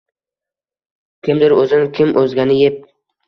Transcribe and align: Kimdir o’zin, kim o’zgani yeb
Kimdir 1.27 1.55
o’zin, 1.59 1.85
kim 1.99 2.15
o’zgani 2.25 2.57
yeb 2.63 2.81